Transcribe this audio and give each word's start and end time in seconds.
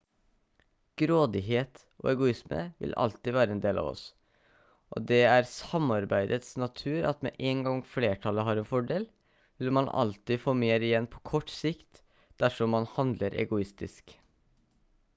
grådighet 0.99 1.79
og 2.03 2.07
egoisme 2.11 2.61
vil 2.83 2.95
alltid 3.03 3.35
være 3.37 3.53
en 3.55 3.59
del 3.65 3.81
av 3.81 3.89
oss 3.89 4.01
og 4.97 5.05
det 5.11 5.19
er 5.33 5.45
samarbeidets 5.51 6.49
natur 6.63 7.05
at 7.11 7.21
med 7.27 7.37
en 7.51 7.61
gang 7.67 7.83
flertallet 7.91 8.47
har 8.49 8.63
en 8.63 8.69
fordel 8.71 9.07
vil 9.63 9.75
man 9.79 9.93
alltid 10.05 10.43
få 10.47 10.57
mer 10.63 10.87
igjen 10.89 11.09
på 11.17 11.23
kort 11.35 11.53
sikt 11.59 12.01
dersom 12.47 12.75
man 12.79 12.89
handler 12.97 13.39
egoistisk 13.45 14.17